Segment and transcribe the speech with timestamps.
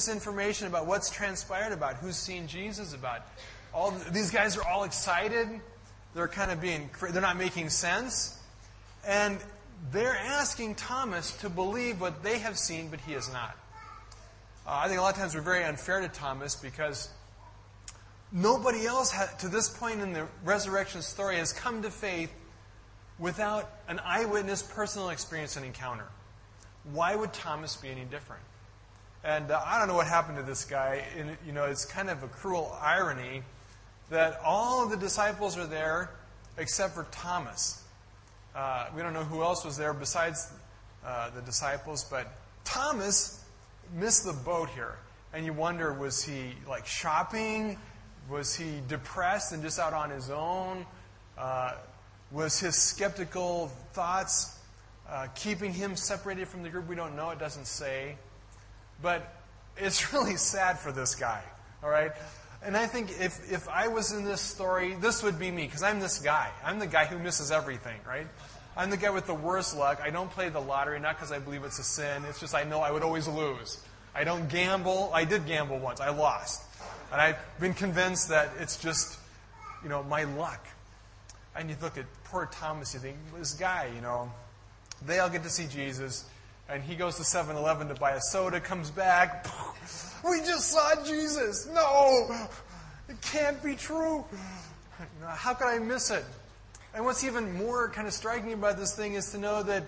[0.00, 3.20] this information about what's transpired, about who's seen Jesus, about
[3.74, 5.46] all these guys are all excited.
[6.14, 8.38] They're kind of being, they're not making sense.
[9.06, 9.38] And
[9.92, 13.54] they're asking Thomas to believe what they have seen, but he has not.
[14.66, 17.10] Uh, I think a lot of times we're very unfair to Thomas because
[18.32, 22.32] nobody else to this point in the resurrection story has come to faith
[23.18, 26.06] without an eyewitness personal experience and encounter.
[26.90, 28.42] Why would Thomas be any different?
[29.22, 31.04] And uh, I don't know what happened to this guy.
[31.18, 33.42] And, you know, it's kind of a cruel irony
[34.08, 36.10] that all of the disciples are there
[36.56, 37.84] except for Thomas.
[38.54, 40.52] Uh, we don't know who else was there besides
[41.04, 42.32] uh, the disciples, but
[42.64, 43.44] Thomas
[43.94, 44.96] missed the boat here.
[45.32, 47.78] And you wonder, was he like shopping?
[48.28, 50.84] Was he depressed and just out on his own?
[51.38, 51.74] Uh,
[52.32, 54.58] was his skeptical thoughts
[55.08, 56.88] uh, keeping him separated from the group?
[56.88, 57.30] We don't know.
[57.30, 58.16] It doesn't say.
[59.02, 59.34] But
[59.76, 61.42] it's really sad for this guy,
[61.82, 62.12] all right?
[62.62, 65.82] And I think if, if I was in this story, this would be me, because
[65.82, 66.50] I'm this guy.
[66.64, 68.26] I'm the guy who misses everything, right?
[68.76, 70.00] I'm the guy with the worst luck.
[70.02, 72.24] I don't play the lottery, not because I believe it's a sin.
[72.28, 73.82] It's just I know I would always lose.
[74.14, 75.10] I don't gamble.
[75.14, 76.00] I did gamble once.
[76.00, 76.62] I lost.
[77.10, 79.18] And I've been convinced that it's just,
[79.82, 80.66] you know, my luck.
[81.56, 84.30] And you look at poor Thomas, you think, this guy, you know,
[85.04, 86.24] they all get to see Jesus
[86.70, 89.46] and he goes to 7 Eleven to buy a soda, comes back.
[90.28, 91.66] We just saw Jesus.
[91.72, 92.28] No,
[93.08, 94.24] it can't be true.
[95.26, 96.24] How could I miss it?
[96.94, 99.84] And what's even more kind of striking about this thing is to know that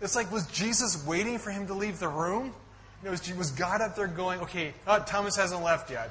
[0.00, 2.54] it's like, was Jesus waiting for him to leave the room?
[3.02, 6.10] You know, was, was God up there going, okay, oh, Thomas hasn't left yet.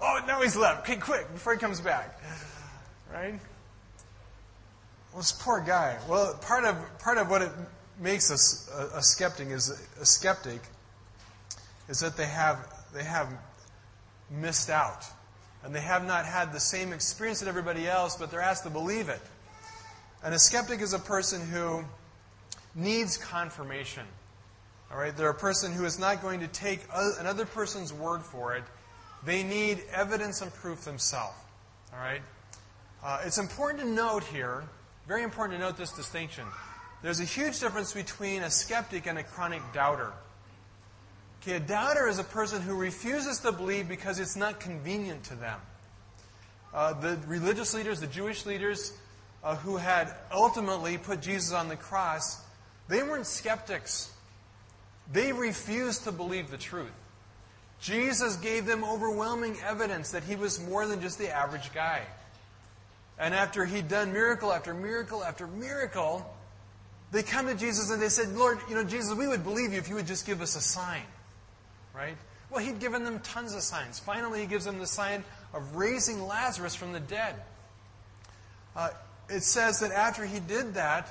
[0.00, 0.80] Oh, now he's left.
[0.80, 2.20] Okay, quick, before he comes back.
[3.12, 3.38] Right?
[5.12, 5.96] Well, this poor guy.
[6.08, 7.50] Well, part of, part of what it
[8.00, 10.60] makes us a, a skeptic is a skeptic
[11.88, 12.58] is that they have
[12.92, 13.28] they have
[14.30, 15.04] missed out
[15.64, 18.70] and they have not had the same experience that everybody else, but they're asked to
[18.70, 19.20] believe it.
[20.22, 21.84] And a skeptic is a person who
[22.74, 24.04] needs confirmation.
[24.92, 28.54] All right, they're a person who is not going to take another person's word for
[28.54, 28.64] it.
[29.24, 31.36] They need evidence and proof themselves.
[31.92, 32.20] All right,
[33.02, 34.64] uh, it's important to note here,
[35.08, 36.44] very important to note this distinction.
[37.04, 40.10] There's a huge difference between a skeptic and a chronic doubter.
[41.42, 45.34] Okay, a doubter is a person who refuses to believe because it's not convenient to
[45.34, 45.60] them.
[46.72, 48.94] Uh, the religious leaders, the Jewish leaders
[49.44, 52.40] uh, who had ultimately put Jesus on the cross,
[52.88, 54.10] they weren't skeptics.
[55.12, 56.90] They refused to believe the truth.
[57.82, 62.00] Jesus gave them overwhelming evidence that he was more than just the average guy.
[63.18, 66.33] And after he'd done miracle after miracle after miracle,
[67.14, 69.78] they come to Jesus and they said, Lord, you know, Jesus, we would believe you
[69.78, 71.04] if you would just give us a sign.
[71.94, 72.16] Right?
[72.50, 74.00] Well, he'd given them tons of signs.
[74.00, 75.22] Finally, he gives them the sign
[75.52, 77.36] of raising Lazarus from the dead.
[78.74, 78.90] Uh,
[79.28, 81.08] it says that after he did that,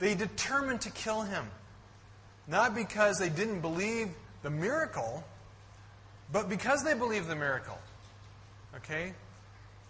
[0.00, 1.46] they determined to kill him.
[2.48, 4.08] Not because they didn't believe
[4.42, 5.24] the miracle,
[6.32, 7.78] but because they believed the miracle.
[8.78, 9.12] Okay?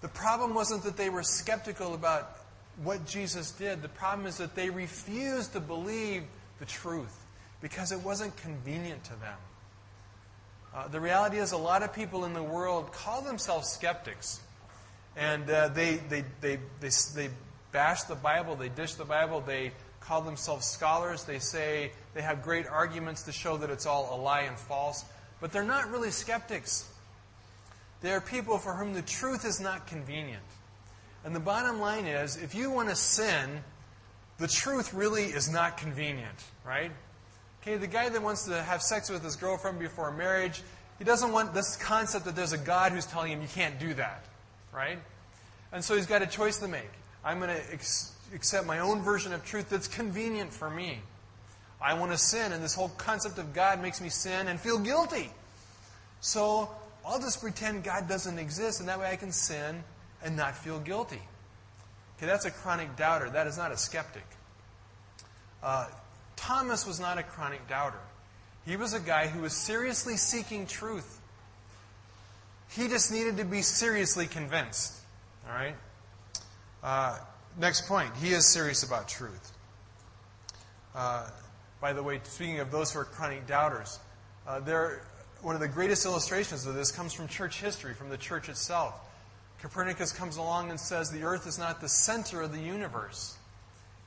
[0.02, 2.36] The problem wasn't that they were skeptical about
[2.82, 3.82] what Jesus did.
[3.82, 6.24] The problem is that they refused to believe
[6.58, 7.24] the truth
[7.60, 9.38] because it wasn't convenient to them.
[10.74, 14.40] Uh, the reality is, a lot of people in the world call themselves skeptics.
[15.16, 17.30] And uh, they, they, they, they, they
[17.72, 22.42] bash the Bible, they dish the Bible, they call themselves scholars, they say they have
[22.42, 25.04] great arguments to show that it's all a lie and false.
[25.40, 26.88] But they're not really skeptics.
[28.02, 30.42] They are people for whom the truth is not convenient.
[31.26, 33.64] And the bottom line is if you want to sin,
[34.38, 36.92] the truth really is not convenient, right?
[37.60, 40.62] Okay, the guy that wants to have sex with his girlfriend before marriage,
[41.00, 43.92] he doesn't want this concept that there's a God who's telling him you can't do
[43.94, 44.24] that,
[44.72, 45.00] right?
[45.72, 46.90] And so he's got a choice to make.
[47.24, 51.00] I'm going to ex- accept my own version of truth that's convenient for me.
[51.82, 54.78] I want to sin, and this whole concept of God makes me sin and feel
[54.78, 55.32] guilty.
[56.20, 56.70] So
[57.04, 59.82] I'll just pretend God doesn't exist, and that way I can sin
[60.24, 61.20] and not feel guilty.
[62.16, 63.28] Okay, that's a chronic doubter.
[63.30, 64.26] That is not a skeptic.
[65.62, 65.88] Uh,
[66.36, 67.98] Thomas was not a chronic doubter.
[68.64, 71.20] He was a guy who was seriously seeking truth.
[72.70, 74.94] He just needed to be seriously convinced.
[75.46, 75.74] All right?
[76.82, 77.18] Uh,
[77.58, 78.10] next point.
[78.16, 79.52] He is serious about truth.
[80.94, 81.28] Uh,
[81.80, 83.98] by the way, speaking of those who are chronic doubters,
[84.46, 84.60] uh,
[85.42, 88.94] one of the greatest illustrations of this comes from church history, from the church itself.
[89.60, 93.36] Copernicus comes along and says the earth is not the center of the universe.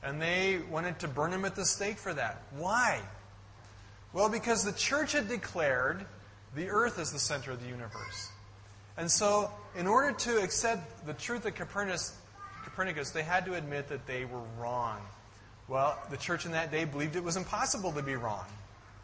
[0.02, 2.42] And they wanted to burn him at the stake for that.
[2.56, 3.00] Why?
[4.12, 6.06] Well, because the church had declared
[6.54, 8.30] the earth is the center of the universe.
[8.96, 12.16] And so, in order to accept the truth of Copernicus,
[12.64, 15.00] Copernicus, they had to admit that they were wrong.
[15.68, 18.44] Well, the church in that day believed it was impossible to be wrong,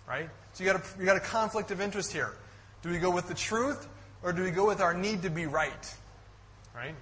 [0.09, 0.29] right?
[0.53, 2.33] So you got a, you got a conflict of interest here.
[2.83, 3.87] Do we go with the truth,
[4.23, 5.95] or do we go with our need to be right,
[6.77, 6.95] right?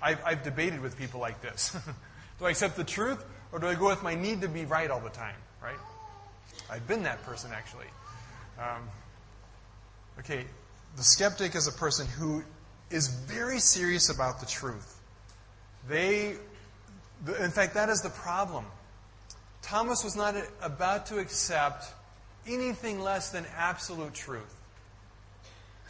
[0.00, 1.76] I've, I've debated with people like this.
[2.38, 4.90] do I accept the truth, or do I go with my need to be right
[4.90, 5.78] all the time, right?
[6.70, 7.86] I've been that person actually.
[8.58, 8.82] Um,
[10.20, 10.44] okay,
[10.96, 12.42] the skeptic is a person who
[12.90, 15.00] is very serious about the truth.
[15.88, 16.36] They,
[17.40, 18.64] in fact, that is the problem.
[19.62, 21.84] Thomas was not about to accept
[22.46, 24.54] anything less than absolute truth.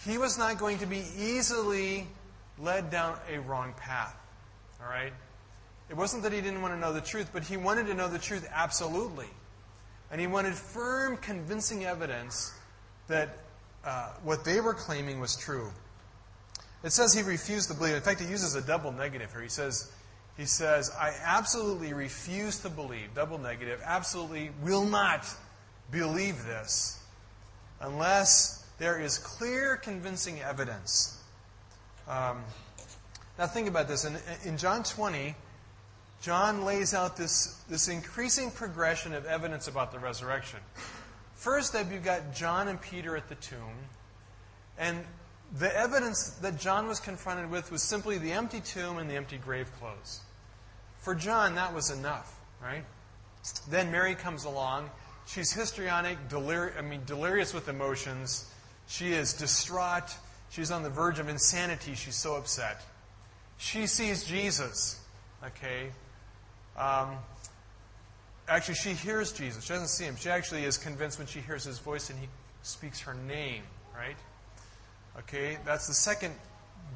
[0.04, 2.06] He was not going to be easily
[2.60, 4.16] led down a wrong path.
[4.80, 5.12] All right?
[5.88, 8.08] It wasn't that he didn't want to know the truth, but he wanted to know
[8.08, 9.28] the truth absolutely.
[10.10, 12.52] And he wanted firm, convincing evidence
[13.08, 13.38] that
[13.84, 15.70] uh, what they were claiming was true.
[16.82, 17.94] It says he refused to believe.
[17.94, 19.42] In fact, he uses a double negative here.
[19.42, 19.90] He says,
[20.36, 25.26] he says, I absolutely refuse to believe, double negative, absolutely will not
[25.90, 27.02] believe this
[27.80, 31.17] unless there is clear, convincing evidence.
[32.08, 32.42] Um,
[33.38, 34.04] now, think about this.
[34.04, 35.34] In, in John 20,
[36.22, 40.60] John lays out this, this increasing progression of evidence about the resurrection.
[41.34, 43.76] First up, you've got John and Peter at the tomb.
[44.78, 45.04] And
[45.56, 49.38] the evidence that John was confronted with was simply the empty tomb and the empty
[49.38, 50.20] grave clothes.
[50.98, 52.84] For John, that was enough, right?
[53.68, 54.90] Then Mary comes along.
[55.26, 58.50] She's histrionic, delir- I mean, delirious with emotions.
[58.88, 60.10] She is distraught.
[60.50, 61.94] She's on the verge of insanity.
[61.94, 62.82] She's so upset.
[63.58, 65.00] She sees Jesus,
[65.44, 65.90] okay?
[66.76, 67.16] Um,
[68.48, 69.64] actually, she hears Jesus.
[69.64, 70.16] She doesn't see him.
[70.16, 72.28] She actually is convinced when she hears his voice and he
[72.62, 73.62] speaks her name,
[73.94, 74.16] right?
[75.18, 76.34] Okay, that's the second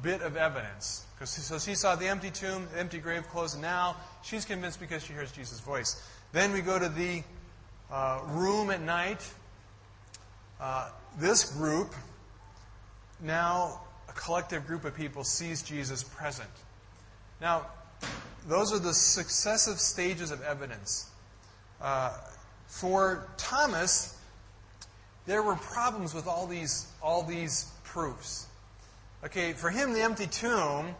[0.01, 1.05] bit of evidence.
[1.25, 5.03] So she saw the empty tomb, the empty grave closed, and now she's convinced because
[5.03, 6.01] she hears Jesus' voice.
[6.31, 7.23] Then we go to the
[7.91, 9.23] uh, room at night.
[10.59, 11.93] Uh, this group,
[13.21, 16.49] now a collective group of people, sees Jesus present.
[17.41, 17.67] Now,
[18.47, 21.09] those are the successive stages of evidence.
[21.81, 22.13] Uh,
[22.67, 24.17] for Thomas,
[25.25, 28.47] there were problems with all these, all these proofs.
[29.23, 30.95] Okay, for him, the empty tomb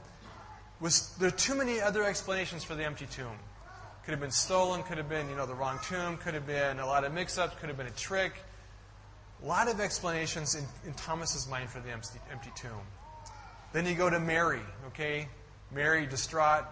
[0.79, 3.37] was there are too many other explanations for the empty tomb.
[4.05, 6.79] Could have been stolen, could have been, you know, the wrong tomb, could have been
[6.79, 8.33] a lot of mix-ups, could have been a trick.
[9.43, 12.71] A lot of explanations in, in Thomas's mind for the empty, empty tomb.
[13.73, 15.27] Then you go to Mary, okay?
[15.71, 16.63] Mary, distraught,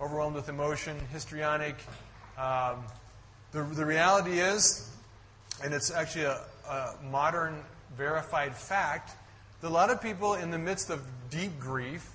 [0.00, 1.74] overwhelmed with emotion, histrionic.
[2.38, 2.84] Um,
[3.50, 4.88] the, the reality is,
[5.64, 7.62] and it's actually a, a modern
[7.96, 9.10] verified fact,
[9.60, 12.08] that a lot of people in the midst of deep grief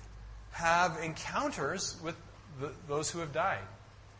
[0.52, 2.16] have encounters with
[2.58, 3.58] the, those who have died.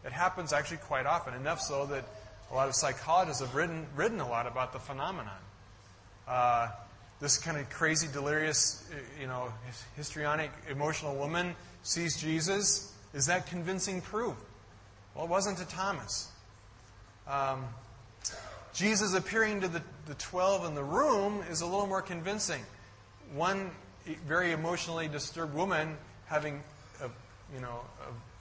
[0.05, 2.05] It happens actually quite often, enough so that
[2.51, 5.33] a lot of psychologists have written, written a lot about the phenomenon.
[6.27, 6.69] Uh,
[7.21, 8.89] this kind of crazy, delirious,
[9.21, 9.53] you know,
[9.97, 12.93] histrionic, emotional woman sees Jesus.
[13.15, 14.37] Is that convincing proof?
[15.15, 16.29] Well, it wasn't to Thomas.
[17.27, 17.65] Um,
[18.75, 22.61] Jesus appearing to the, the 12 in the room is a little more convincing.
[23.33, 23.71] One
[24.27, 25.97] very emotionally disturbed woman
[26.27, 26.63] having
[27.01, 27.09] a,
[27.55, 27.81] you know,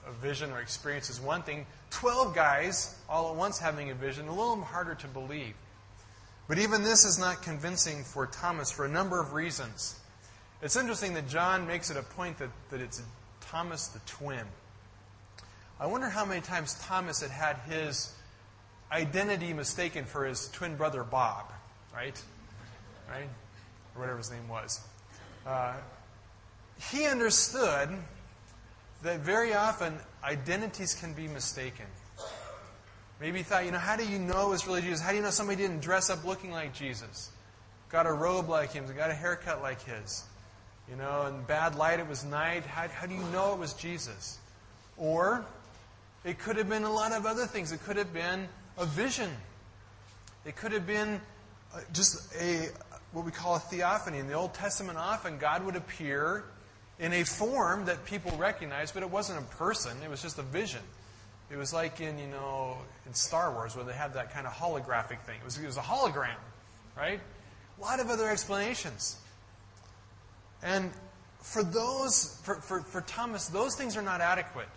[0.06, 1.64] a, a vision or experience is one thing.
[1.90, 5.54] 12 guys all at once having a vision, a little harder to believe.
[6.48, 9.98] But even this is not convincing for Thomas for a number of reasons.
[10.62, 13.02] It's interesting that John makes it a point that, that it's
[13.40, 14.44] Thomas the twin.
[15.78, 18.14] I wonder how many times Thomas had had his
[18.90, 21.52] identity mistaken for his twin brother Bob,
[21.94, 22.20] right?
[23.08, 23.28] Right?
[23.94, 24.80] Or whatever his name was.
[25.44, 25.74] Uh,
[26.90, 27.90] he understood
[29.02, 31.86] that very often identities can be mistaken.
[33.20, 35.00] Maybe he thought, you know, how do you know it's really Jesus?
[35.00, 37.30] How do you know somebody didn't dress up looking like Jesus?
[37.88, 40.24] Got a robe like him, got a haircut like his.
[40.90, 42.64] You know, in bad light it was night.
[42.64, 44.38] How, how do you know it was Jesus?
[44.96, 45.44] Or
[46.24, 47.72] it could have been a lot of other things.
[47.72, 49.30] It could have been a vision.
[50.44, 51.20] It could have been
[51.74, 52.68] uh, just a
[53.12, 54.18] what we call a theophany.
[54.18, 56.44] In the Old Testament, often God would appear
[56.98, 59.96] in a form that people recognized, but it wasn't a person.
[60.04, 60.82] It was just a vision.
[61.50, 64.52] It was like in you know in Star Wars where they had that kind of
[64.52, 65.38] holographic thing.
[65.40, 66.34] It was, it was a hologram,
[66.96, 67.20] right?
[67.78, 69.16] A lot of other explanations.
[70.62, 70.90] And
[71.40, 74.68] for those, for, for, for Thomas, those things are not adequate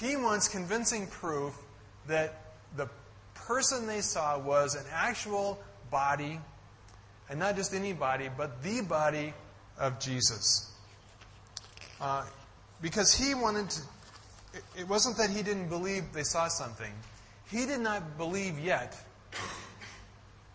[0.00, 1.56] he wants convincing proof
[2.06, 2.40] that
[2.76, 2.88] the
[3.34, 5.58] person they saw was an actual
[5.90, 6.38] body
[7.28, 9.34] And not just any body, but the body
[9.80, 10.70] of Jesus.
[12.00, 12.24] Uh,
[12.80, 13.80] because he wanted to,
[14.76, 16.92] it, wasn't that he didn't believe they saw something.
[17.50, 18.96] He did not believe yet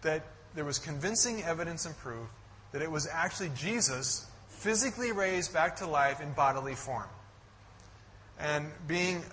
[0.02, 0.24] that
[0.56, 2.28] there was convincing evidence and proof
[2.72, 7.08] that it was actually Jesus physically raised back to life in bodily form.
[8.40, 9.24] And being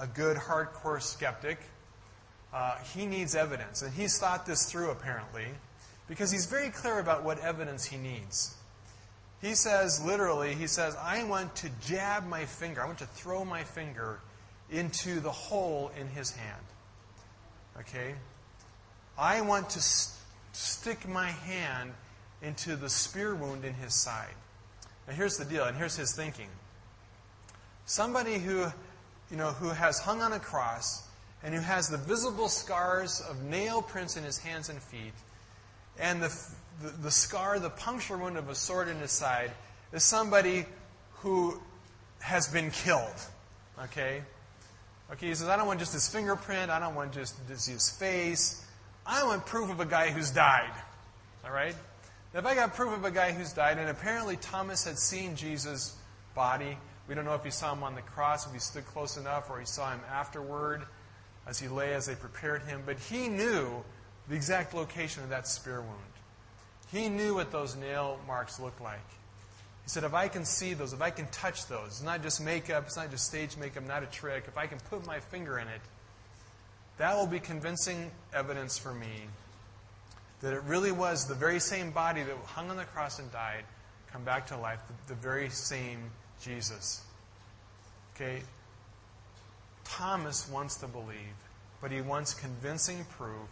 [0.00, 1.58] a good, hardcore skeptic,
[2.52, 3.82] uh, he needs evidence.
[3.82, 5.46] And he's thought this through, apparently,
[6.08, 8.56] because he's very clear about what evidence he needs.
[9.40, 13.44] He says, literally, he says, I want to jab my finger, I want to throw
[13.44, 14.18] my finger
[14.70, 16.64] into the hole in his hand.
[17.80, 18.14] Okay?
[19.16, 20.16] I want to st-
[20.52, 21.92] stick my hand
[22.42, 24.34] into the spear wound in his side.
[25.06, 26.48] Now here's the deal, and here's his thinking.
[27.86, 28.66] Somebody who,
[29.30, 31.08] you know, who has hung on a cross
[31.42, 35.14] and who has the visible scars of nail prints in his hands and feet,
[36.00, 36.34] and the,
[36.82, 39.50] the, the scar, the puncture wound of a sword in his side,
[39.92, 40.66] is somebody
[41.20, 41.60] who
[42.20, 43.14] has been killed.
[43.84, 44.22] Okay?
[45.12, 48.64] Okay, he says, I don't want just his fingerprint, I don't want just his face.
[49.06, 50.72] I want proof of a guy who's died.
[51.44, 51.74] All right?
[52.34, 55.34] Now, if I got proof of a guy who's died, and apparently Thomas had seen
[55.34, 55.96] Jesus'
[56.34, 56.76] body,
[57.08, 59.48] we don't know if he saw him on the cross, if he stood close enough,
[59.48, 60.82] or he saw him afterward
[61.46, 63.82] as he lay, as they prepared him, but he knew
[64.28, 65.98] the exact location of that spear wound.
[66.90, 69.06] He knew what those nail marks looked like.
[69.84, 72.42] He said, if I can see those, if I can touch those, it's not just
[72.42, 74.44] makeup, it's not just stage makeup, not a trick.
[74.46, 75.80] If I can put my finger in it,
[76.98, 79.28] that will be convincing evidence for me
[80.40, 83.64] that it really was the very same body that hung on the cross and died,
[84.12, 85.98] come back to life, the, the very same
[86.40, 87.02] Jesus.
[88.14, 88.40] Okay?
[89.84, 91.34] Thomas wants to believe,
[91.80, 93.48] but he wants convincing proof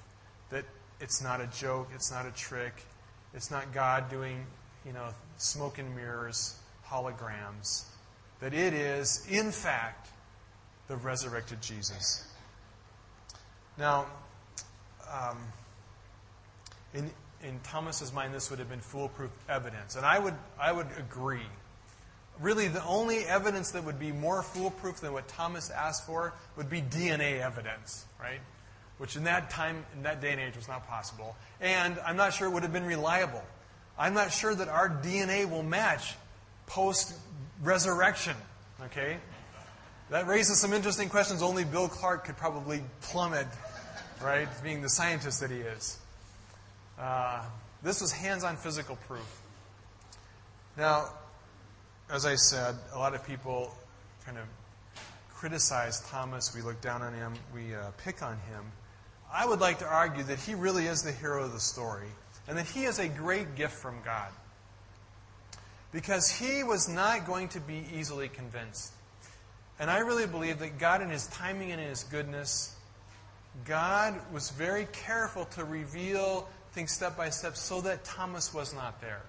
[0.51, 0.65] that
[1.01, 2.85] it's not a joke, it's not a trick,
[3.35, 4.47] it's not God doing,
[4.85, 7.85] you know, smoke and mirrors, holograms,
[8.41, 10.09] that it is, in fact,
[10.89, 12.27] the resurrected Jesus.
[13.79, 14.07] Now,
[15.13, 15.39] um,
[16.95, 17.11] in,
[17.43, 19.97] in Thomas's mind, this would have been foolproof evidence.
[19.97, 21.47] And I would, I would agree.
[22.41, 26.69] Really, the only evidence that would be more foolproof than what Thomas asked for would
[26.69, 28.41] be DNA evidence, right?
[28.99, 31.37] Which in that time, in that day and age, was not possible.
[31.61, 33.43] And I'm not sure it would have been reliable.
[33.99, 36.15] I'm not sure that our DNA will match
[36.67, 37.15] post
[37.63, 38.37] resurrection,
[38.85, 39.19] okay?
[40.11, 43.47] That raises some interesting questions only Bill Clark could probably plummet,
[44.23, 44.49] right?
[44.63, 45.99] Being the scientist that he is.
[46.99, 47.43] Uh,
[47.83, 49.41] this was hands on physical proof.
[50.77, 51.11] Now,
[52.11, 53.75] as I said, a lot of people
[54.25, 54.45] kind of
[55.35, 56.55] criticize Thomas.
[56.55, 58.65] We look down on him, we uh, pick on him.
[59.33, 62.09] I would like to argue that he really is the hero of the story
[62.49, 64.31] and that he is a great gift from God.
[65.93, 68.93] Because he was not going to be easily convinced.
[69.79, 72.75] And I really believe that God, in his timing and in his goodness,
[73.65, 79.01] God was very careful to reveal things step by step so that Thomas was not
[79.01, 79.23] there.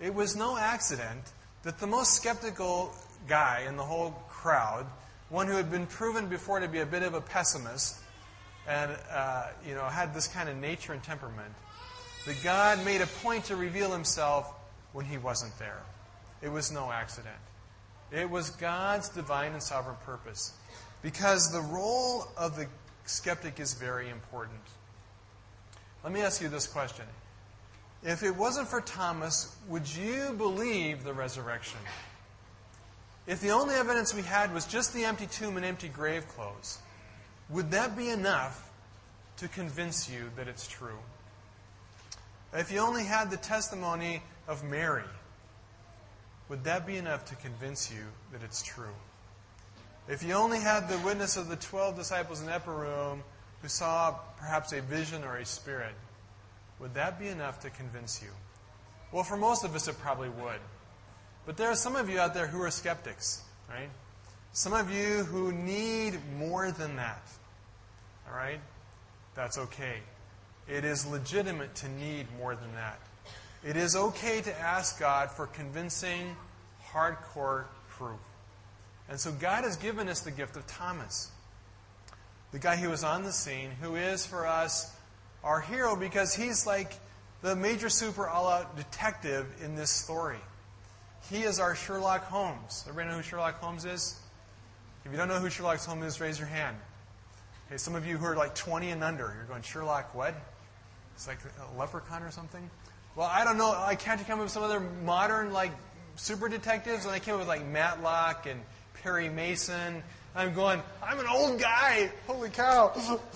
[0.00, 1.22] It was no accident
[1.62, 2.94] that the most skeptical
[3.26, 4.86] guy in the whole crowd,
[5.30, 7.98] one who had been proven before to be a bit of a pessimist,
[8.68, 11.52] and uh, you know had this kind of nature and temperament,
[12.26, 14.52] that God made a point to reveal Himself
[14.92, 15.82] when He wasn't there.
[16.42, 17.36] It was no accident.
[18.12, 20.52] It was God's divine and sovereign purpose,
[21.02, 22.66] because the role of the
[23.06, 24.60] skeptic is very important.
[26.02, 27.06] Let me ask you this question
[28.04, 31.78] if it wasn't for Thomas, would you believe the resurrection?
[33.26, 36.78] If the only evidence we had was just the empty tomb and empty grave clothes,
[37.50, 38.70] would that be enough
[39.38, 40.98] to convince you that it's true?
[42.52, 45.02] If you only had the testimony of Mary,
[46.48, 48.94] would that be enough to convince you that it's true?
[50.08, 53.22] If you only had the witness of the 12 disciples in the upper room
[53.62, 55.94] who saw perhaps a vision or a spirit,
[56.78, 58.28] would that be enough to convince you?
[59.10, 60.60] Well, for most of us, it probably would.
[61.46, 63.88] But there are some of you out there who are skeptics, right?
[64.56, 67.26] Some of you who need more than that.
[68.30, 68.60] All right?
[69.34, 69.96] That's okay.
[70.68, 73.00] It is legitimate to need more than that.
[73.66, 76.36] It is okay to ask God for convincing,
[76.88, 78.20] hardcore proof.
[79.08, 81.32] And so God has given us the gift of Thomas,
[82.52, 84.94] the guy who was on the scene, who is for us
[85.42, 86.92] our hero because he's like
[87.42, 90.38] the major super all out detective in this story.
[91.28, 92.84] He is our Sherlock Holmes.
[92.88, 94.20] Everybody know who Sherlock Holmes is?
[95.04, 96.76] If you don't know who Sherlock Holmes is, raise your hand.
[97.66, 100.34] Okay, some of you who are like 20 and under, you're going, Sherlock what?
[101.14, 102.68] It's like a leprechaun or something?
[103.16, 103.70] Well, I don't know.
[103.70, 105.72] I can't come up with some other modern, like,
[106.16, 107.04] super detectives?
[107.04, 108.60] And I came up with, like, Matlock and
[109.02, 110.02] Perry Mason.
[110.34, 112.10] I'm going, I'm an old guy.
[112.26, 112.92] Holy cow.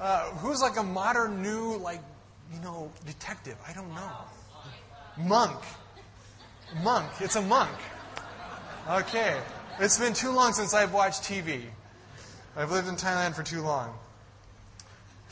[0.00, 2.00] Uh, who's like a modern, new, like,
[2.54, 3.58] you know, detective?
[3.68, 4.10] I don't know.
[5.18, 5.60] Monk.
[6.82, 7.10] Monk.
[7.20, 7.76] It's a monk.
[8.88, 9.38] Okay.
[9.78, 11.62] It's been too long since I've watched TV.
[12.56, 13.94] I've lived in Thailand for too long.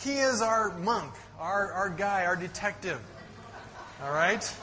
[0.00, 3.00] He is our monk, our, our guy, our detective.
[4.02, 4.56] All right?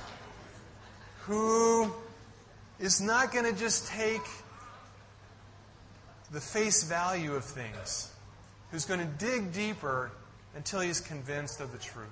[1.24, 1.94] Who
[2.80, 4.22] is not going to just take
[6.32, 8.12] the face value of things,
[8.72, 10.12] who's going to dig deeper
[10.56, 12.08] until he's convinced of the truth.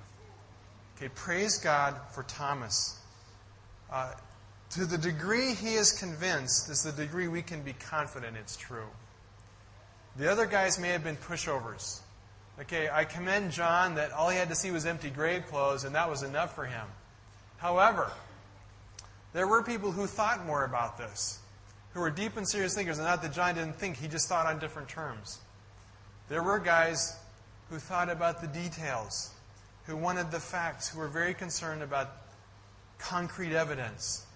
[0.96, 2.98] Okay, praise God for Thomas.
[3.90, 4.12] Uh,
[4.74, 8.88] to the degree he is convinced is the degree we can be confident it's true.
[10.16, 12.00] The other guys may have been pushovers.
[12.60, 15.94] Okay, I commend John that all he had to see was empty grave clothes, and
[15.94, 16.86] that was enough for him.
[17.58, 18.10] However,
[19.32, 21.38] there were people who thought more about this,
[21.92, 24.46] who were deep and serious thinkers, and not that John didn't think, he just thought
[24.46, 25.38] on different terms.
[26.28, 27.16] There were guys
[27.70, 29.30] who thought about the details,
[29.86, 32.10] who wanted the facts, who were very concerned about
[32.98, 34.26] concrete evidence.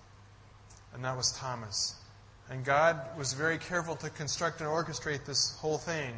[0.95, 1.95] And that was Thomas.
[2.51, 6.15] And God was very careful to construct and orchestrate this whole thing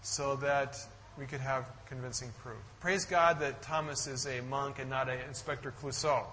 [0.00, 0.76] so that
[1.18, 2.56] we could have convincing proof.
[2.80, 6.24] Praise God that Thomas is a monk and not an Inspector Clouseau.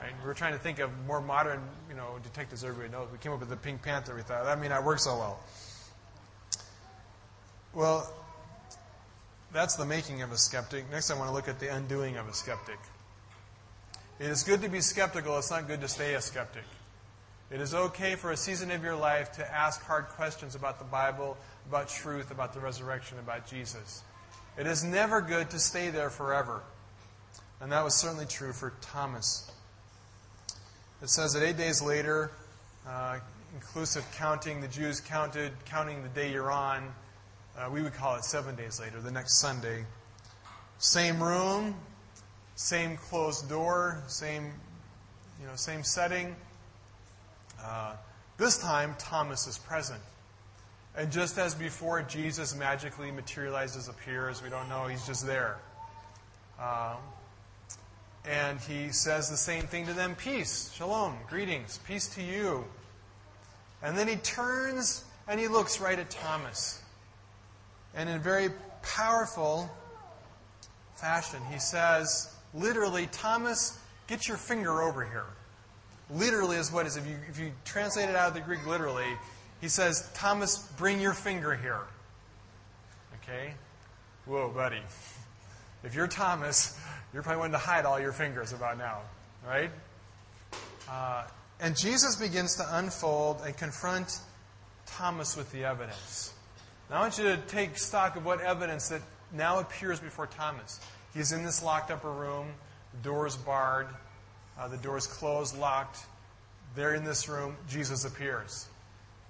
[0.00, 0.12] Right?
[0.22, 3.08] We were trying to think of more modern, you know, detectives everybody knows.
[3.12, 4.14] We came up with the Pink Panther.
[4.14, 5.40] We thought that may not work so well.
[7.74, 8.12] Well,
[9.52, 10.90] that's the making of a skeptic.
[10.90, 12.78] Next, I want to look at the undoing of a skeptic.
[14.18, 15.36] It is good to be skeptical.
[15.36, 16.64] It's not good to stay a skeptic.
[17.50, 20.86] It is okay for a season of your life to ask hard questions about the
[20.86, 21.36] Bible,
[21.68, 24.02] about truth, about the resurrection, about Jesus.
[24.56, 26.62] It is never good to stay there forever.
[27.60, 29.50] And that was certainly true for Thomas.
[31.02, 32.30] It says that eight days later,
[32.88, 33.18] uh,
[33.54, 36.90] inclusive counting, the Jews counted, counting the day you're on.
[37.56, 39.84] Uh, we would call it seven days later, the next Sunday.
[40.78, 41.74] Same room,
[42.56, 44.50] same closed door, same,
[45.40, 46.34] you know, same setting.
[47.62, 47.94] Uh,
[48.38, 50.00] this time, Thomas is present.
[50.96, 54.42] And just as before, Jesus magically materializes, appears.
[54.42, 55.58] We don't know, he's just there.
[56.58, 56.96] Um,
[58.24, 62.64] and he says the same thing to them peace, shalom, greetings, peace to you.
[63.82, 66.80] And then he turns and he looks right at Thomas.
[67.94, 68.48] And in very
[68.82, 69.70] powerful
[70.94, 75.26] fashion, he says, literally, Thomas, get your finger over here.
[76.10, 76.96] Literally is what is.
[76.96, 79.16] If you, if you translate it out of the Greek literally,
[79.60, 81.80] he says, Thomas, bring your finger here.
[83.22, 83.54] Okay?
[84.26, 84.80] Whoa, buddy.
[85.84, 86.78] If you're Thomas,
[87.12, 89.00] you're probably wanting to hide all your fingers about now,
[89.46, 89.70] right?
[90.88, 91.24] Uh,
[91.60, 94.20] and Jesus begins to unfold and confront
[94.86, 96.32] Thomas with the evidence.
[96.90, 99.00] Now I want you to take stock of what evidence that
[99.32, 100.80] now appears before Thomas.
[101.16, 102.48] He's in this locked upper room,
[102.92, 103.88] the door is barred,
[104.58, 105.98] uh, the door is closed, locked.
[106.74, 108.68] They're in this room, Jesus appears.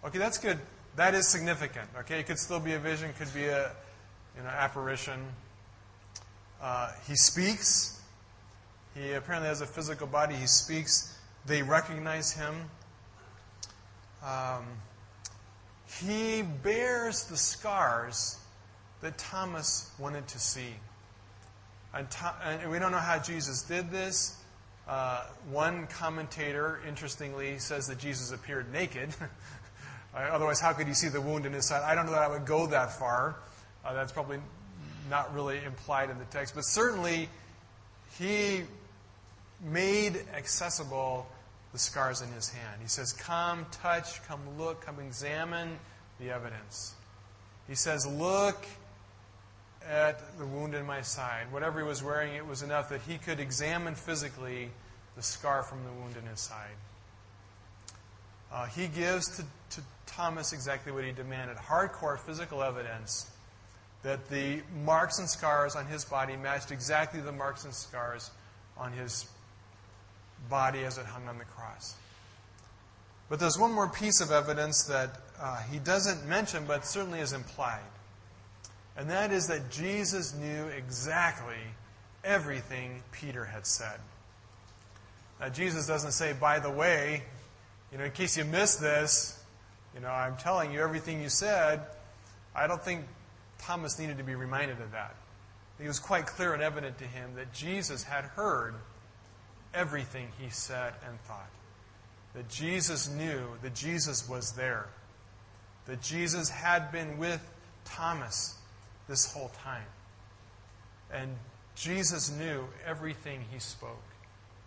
[0.04, 0.58] Okay, that's good.
[0.96, 1.88] That is significant.
[2.00, 3.70] Okay, it could still be a vision, could be a
[4.36, 5.20] you know, apparition.
[6.60, 8.00] Uh, he speaks.
[8.96, 10.34] He apparently has a physical body.
[10.34, 11.16] He speaks.
[11.46, 12.54] They recognize him.
[14.24, 14.64] Um,
[16.00, 18.38] he bears the scars
[19.02, 20.74] that Thomas wanted to see.
[21.96, 24.36] And, we don't know how Jesus did this.
[24.86, 29.14] Uh, one commentator, interestingly, says that Jesus appeared naked.
[30.14, 31.82] Otherwise, how could he see the wound in his side?
[31.82, 33.36] I don't know that I would go that far.
[33.82, 34.38] Uh, that's probably
[35.08, 36.54] not really implied in the text.
[36.54, 37.30] But certainly,
[38.18, 38.62] he
[39.64, 41.26] made accessible
[41.72, 42.80] the scars in his hand.
[42.82, 45.78] He says, Come, touch, come look, come examine
[46.20, 46.94] the evidence.
[47.68, 48.66] He says, Look
[49.90, 51.46] at the wound in my side.
[51.50, 54.70] Whatever he was wearing, it was enough that he could examine physically
[55.16, 56.76] the scar from the wound in his side.
[58.52, 63.30] Uh, he gives to, to Thomas exactly what he demanded hardcore physical evidence
[64.02, 68.30] that the marks and scars on his body matched exactly the marks and scars
[68.76, 69.26] on his
[70.48, 71.96] body as it hung on the cross.
[73.28, 77.32] But there's one more piece of evidence that uh, he doesn't mention, but certainly is
[77.32, 77.80] implied.
[78.96, 81.54] And that is that Jesus knew exactly
[82.24, 84.00] everything Peter had said.
[85.38, 87.22] Now, Jesus doesn't say, by the way,
[87.92, 89.42] you know, in case you missed this,
[89.94, 91.82] you know, I'm telling you everything you said.
[92.54, 93.04] I don't think
[93.58, 95.14] Thomas needed to be reminded of that.
[95.78, 98.74] It was quite clear and evident to him that Jesus had heard
[99.74, 101.50] everything he said and thought.
[102.34, 104.86] That Jesus knew that Jesus was there.
[105.86, 107.42] That Jesus had been with
[107.84, 108.55] Thomas
[109.08, 109.86] this whole time.
[111.12, 111.36] And
[111.74, 114.02] Jesus knew everything he spoke,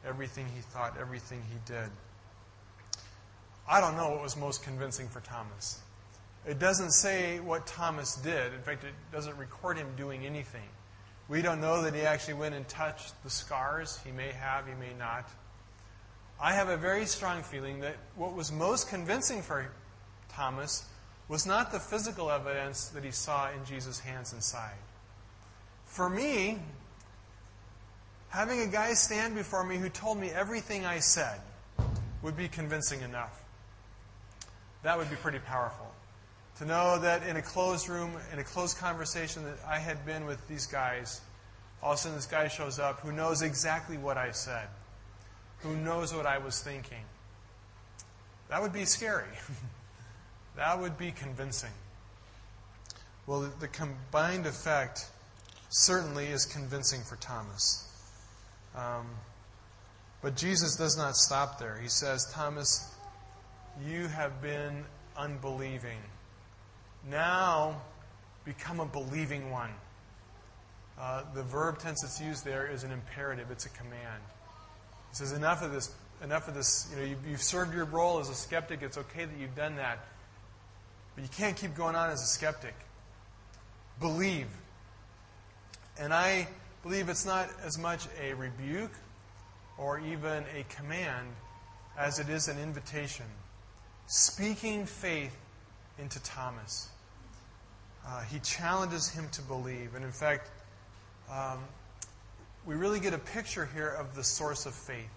[0.05, 1.89] everything he thought, everything he did.
[3.67, 5.79] I don't know what was most convincing for Thomas.
[6.47, 8.53] It doesn't say what Thomas did.
[8.53, 10.67] In fact, it doesn't record him doing anything.
[11.27, 13.99] We don't know that he actually went and touched the scars.
[14.03, 15.29] He may have, he may not.
[16.41, 19.69] I have a very strong feeling that what was most convincing for
[20.29, 20.85] Thomas
[21.29, 24.79] was not the physical evidence that he saw in Jesus' hands and side.
[25.85, 26.57] For me,
[28.29, 31.39] having a guy stand before me who told me everything I said
[32.23, 33.43] would be convincing enough.
[34.81, 35.85] That would be pretty powerful.
[36.57, 40.25] To know that in a closed room, in a closed conversation that I had been
[40.25, 41.21] with these guys,
[41.81, 44.67] all of a sudden this guy shows up who knows exactly what I said,
[45.59, 47.03] who knows what I was thinking.
[48.49, 49.27] That would be scary.
[50.59, 51.71] that would be convincing.
[53.25, 55.05] Well, the, combined effect
[55.69, 57.87] certainly is convincing for Thomas.
[58.75, 59.07] Um,
[60.21, 61.79] but Jesus does not stop there.
[61.81, 62.93] He says, Thomas,
[63.87, 64.83] you have been
[65.15, 65.99] unbelieving.
[67.09, 67.81] Now
[68.43, 69.71] become a believing one.
[70.99, 74.21] Uh, the verb tense that's used there is an imperative, it's a command.
[75.11, 76.89] He says, Enough of this, enough of this.
[76.91, 78.81] You know, you've, you've served your role as a skeptic.
[78.81, 79.99] It's okay that you've done that.
[81.15, 82.75] But you can't keep going on as a skeptic.
[83.99, 84.47] Believe.
[85.99, 86.47] And I
[86.83, 88.93] believe it's not as much a rebuke
[89.77, 91.27] or even a command
[91.97, 93.25] as it is an invitation.
[94.07, 95.35] Speaking faith
[95.99, 96.89] into Thomas.
[98.07, 99.95] Uh, he challenges him to believe.
[99.95, 100.49] And in fact,
[101.31, 101.59] um,
[102.65, 105.09] we really get a picture here of the source of faith.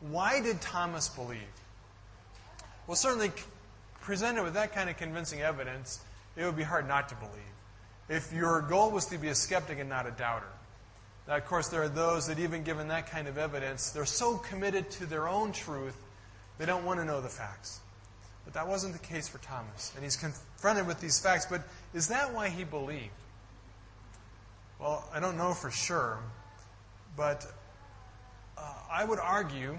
[0.00, 1.40] Why did Thomas believe?
[2.86, 3.30] Well, certainly,
[4.00, 6.00] presented with that kind of convincing evidence,
[6.36, 7.34] it would be hard not to believe.
[8.08, 10.46] If your goal was to be a skeptic and not a doubter.
[11.28, 14.36] Now, of course, there are those that, even given that kind of evidence, they're so
[14.36, 15.96] committed to their own truth,
[16.58, 17.80] they don't want to know the facts.
[18.44, 19.92] But that wasn't the case for Thomas.
[19.94, 21.46] And he's confronted with these facts.
[21.46, 21.62] But
[21.94, 23.10] is that why he believed?
[24.80, 26.18] Well, I don't know for sure.
[27.16, 27.46] But
[28.58, 29.76] uh, I would argue,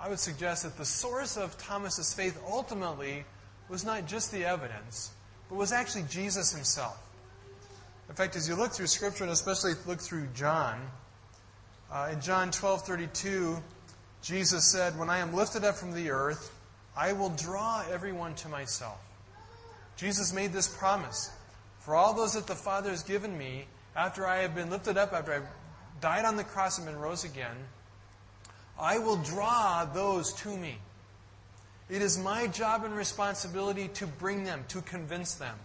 [0.00, 3.24] I would suggest that the source of Thomas's faith ultimately
[3.72, 5.12] was not just the evidence,
[5.48, 6.98] but was actually Jesus himself.
[8.10, 10.78] In fact, as you look through Scripture, and especially look through John,
[11.90, 13.62] uh, in John 12:32,
[14.20, 16.50] Jesus said, "When I am lifted up from the earth,
[16.94, 19.00] I will draw everyone to myself.
[19.96, 21.30] Jesus made this promise.
[21.80, 25.14] For all those that the Father has given me, after I have been lifted up,
[25.14, 25.48] after I've
[26.02, 27.56] died on the cross and been rose again,
[28.78, 30.78] I will draw those to me.
[31.88, 35.56] It is my job and responsibility to bring them, to convince them.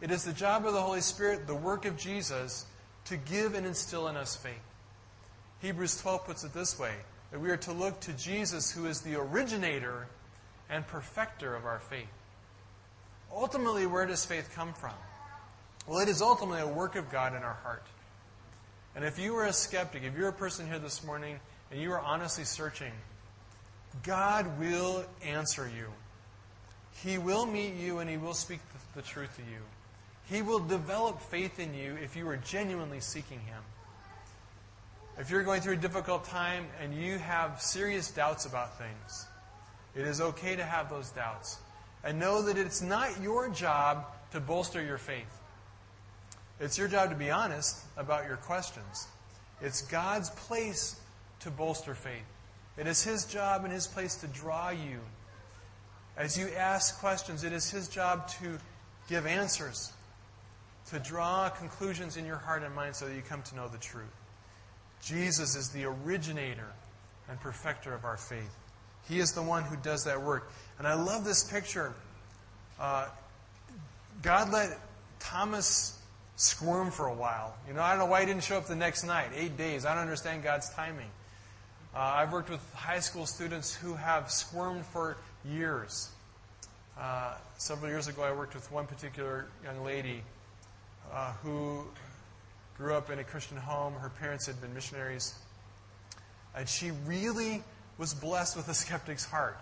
[0.00, 2.66] It is the job of the Holy Spirit, the work of Jesus,
[3.06, 4.54] to give and instill in us faith.
[5.60, 6.92] Hebrews 12 puts it this way
[7.30, 10.06] that we are to look to Jesus, who is the originator
[10.68, 12.08] and perfecter of our faith.
[13.32, 14.94] Ultimately, where does faith come from?
[15.86, 17.84] Well, it is ultimately a work of God in our heart.
[18.94, 21.40] And if you are a skeptic, if you're a person here this morning
[21.70, 22.92] and you are honestly searching,
[24.02, 25.86] God will answer you.
[27.02, 28.60] He will meet you and He will speak
[28.94, 29.58] the truth to you.
[30.28, 33.62] He will develop faith in you if you are genuinely seeking Him.
[35.18, 39.26] If you're going through a difficult time and you have serious doubts about things,
[39.94, 41.58] it is okay to have those doubts.
[42.04, 45.38] And know that it's not your job to bolster your faith.
[46.60, 49.06] It's your job to be honest about your questions.
[49.60, 50.98] It's God's place
[51.40, 52.31] to bolster faith.
[52.76, 55.00] It is His job and His place to draw you.
[56.16, 58.58] As you ask questions, it is His job to
[59.08, 59.92] give answers,
[60.90, 63.78] to draw conclusions in your heart and mind so that you come to know the
[63.78, 64.04] truth.
[65.02, 66.68] Jesus is the originator
[67.28, 68.54] and perfecter of our faith.
[69.08, 70.50] He is the one who does that work.
[70.78, 71.92] And I love this picture.
[72.78, 73.06] Uh,
[74.22, 74.78] God let
[75.18, 75.98] Thomas
[76.36, 77.56] squirm for a while.
[77.66, 79.30] You know, I don't know why he didn't show up the next night.
[79.34, 79.84] Eight days.
[79.84, 81.08] I don't understand God's timing.
[81.94, 86.08] Uh, I've worked with high school students who have squirmed for years.
[86.98, 90.22] Uh, several years ago, I worked with one particular young lady
[91.12, 91.84] uh, who
[92.78, 93.92] grew up in a Christian home.
[93.92, 95.34] Her parents had been missionaries.
[96.56, 97.62] And she really
[97.98, 99.58] was blessed with a skeptic's heart.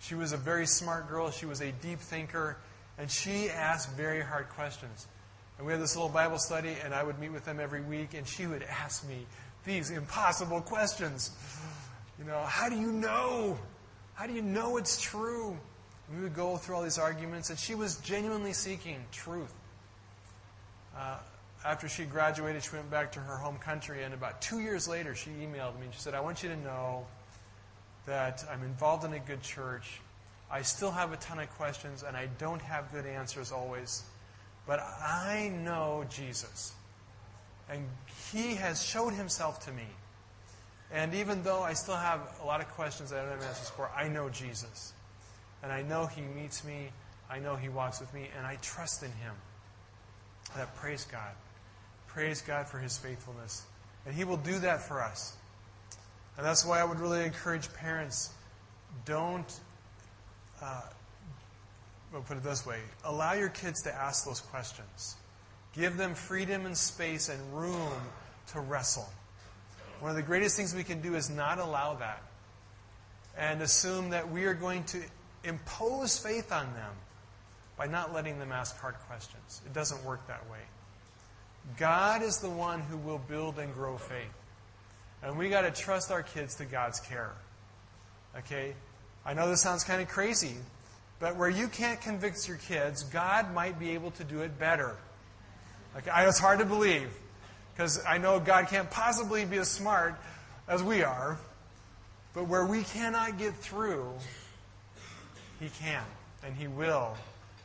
[0.00, 2.58] She was a very smart girl, she was a deep thinker,
[2.98, 5.06] and she asked very hard questions.
[5.56, 8.12] And we had this little Bible study, and I would meet with them every week,
[8.12, 9.26] and she would ask me
[9.64, 11.30] these impossible questions.
[12.18, 13.58] You know, how do you know?
[14.14, 15.56] How do you know it's true?
[16.08, 19.52] And we would go through all these arguments, and she was genuinely seeking truth.
[20.96, 21.18] Uh,
[21.64, 25.14] after she graduated, she went back to her home country, and about two years later,
[25.14, 27.06] she emailed me and she said, I want you to know
[28.06, 30.00] that I'm involved in a good church.
[30.50, 34.02] I still have a ton of questions, and I don't have good answers always.
[34.66, 36.72] But I know Jesus.
[37.70, 37.86] And
[38.32, 39.86] He has showed Himself to me.
[40.92, 43.70] And even though I still have a lot of questions that I don't have answers
[43.70, 44.92] for, I know Jesus.
[45.62, 46.90] And I know He meets me.
[47.30, 48.28] I know He walks with me.
[48.36, 49.34] And I trust in Him.
[50.56, 51.32] That praise God.
[52.08, 53.64] Praise God for His faithfulness.
[54.04, 55.36] And He will do that for us.
[56.36, 58.30] And that's why I would really encourage parents
[59.04, 59.60] don't,
[60.62, 60.82] uh,
[62.12, 65.16] we'll put it this way, allow your kids to ask those questions.
[65.74, 67.92] Give them freedom and space and room
[68.52, 69.08] to wrestle.
[70.00, 72.22] One of the greatest things we can do is not allow that
[73.38, 75.00] and assume that we are going to
[75.44, 76.92] impose faith on them
[77.76, 79.62] by not letting them ask hard questions.
[79.64, 80.58] It doesn't work that way.
[81.78, 84.34] God is the one who will build and grow faith.
[85.22, 87.32] And we got to trust our kids to God's care.
[88.38, 88.74] Okay?
[89.24, 90.54] I know this sounds kind of crazy,
[91.18, 94.96] but where you can't convict your kids, God might be able to do it better.
[95.96, 96.10] Okay?
[96.14, 97.10] It's hard to believe
[97.72, 100.14] because I know God can't possibly be as smart
[100.68, 101.38] as we are.
[102.32, 104.12] But where we cannot get through,
[105.58, 106.04] He can,
[106.44, 107.16] and He will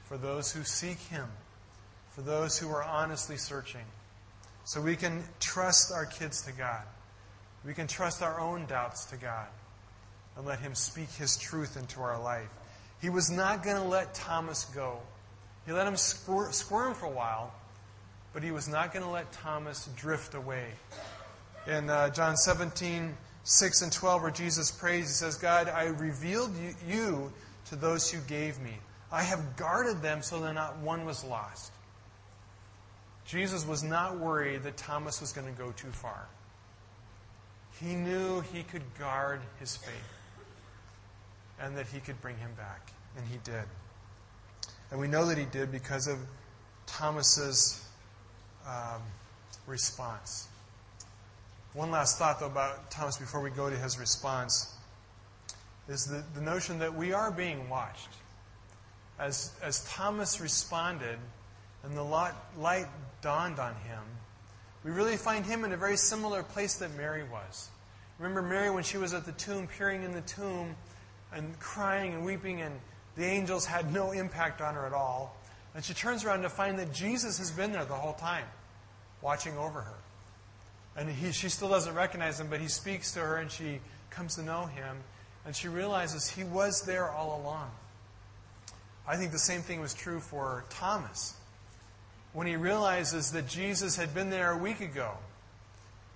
[0.05, 1.27] for those who seek Him,
[2.11, 3.85] for those who are honestly searching.
[4.63, 6.81] So we can trust our kids to God.
[7.63, 9.47] We can trust our own doubts to God
[10.35, 12.49] and let Him speak His truth into our life.
[13.01, 14.99] He was not going to let Thomas go.
[15.65, 17.53] He let him squirm for a while,
[18.35, 20.67] but he was not going to let Thomas drift away.
[21.67, 26.51] In uh, John 17, 6 and 12, where Jesus prays, he says, God, I revealed
[26.85, 27.31] you
[27.69, 28.73] to those you gave me.
[29.09, 31.71] I have guarded them so that not one was lost.
[33.23, 36.27] Jesus was not worried that Thomas was going to go too far.
[37.79, 39.93] He knew he could guard his faith
[41.61, 42.91] and that he could bring him back.
[43.15, 43.63] And he did.
[44.91, 46.19] And we know that he did because of
[46.85, 47.84] Thomas's
[48.67, 49.01] um,
[49.67, 50.47] response.
[51.73, 54.73] One last thought, though, about Thomas before we go to his response
[55.89, 58.09] is the, the notion that we are being watched.
[59.19, 61.17] As, as Thomas responded
[61.83, 62.87] and the light, light
[63.21, 64.03] dawned on him,
[64.83, 67.69] we really find him in a very similar place that Mary was.
[68.19, 70.75] Remember Mary when she was at the tomb, peering in the tomb
[71.33, 72.73] and crying and weeping, and
[73.15, 75.35] the angels had no impact on her at all.
[75.75, 78.45] And she turns around to find that Jesus has been there the whole time,
[79.21, 79.97] watching over her.
[80.95, 84.35] And he, she still doesn't recognize him, but he speaks to her and she comes
[84.35, 84.97] to know him.
[85.45, 87.69] And she realizes he was there all along.
[89.07, 91.35] I think the same thing was true for Thomas
[92.33, 95.11] when he realizes that Jesus had been there a week ago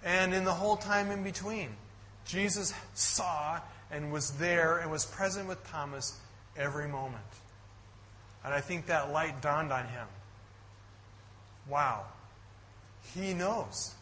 [0.04, 1.70] and in the whole time in between.
[2.26, 3.60] Jesus saw
[3.92, 6.18] and was there and was present with Thomas
[6.58, 7.24] every moment.
[8.44, 10.08] And I think that light dawned on him.
[11.68, 12.06] Wow.
[13.14, 13.94] He knows.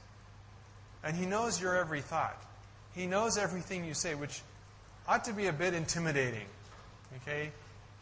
[1.03, 2.41] And he knows your every thought.
[2.93, 4.41] He knows everything you say, which
[5.07, 6.45] ought to be a bit intimidating.
[7.21, 7.51] Okay?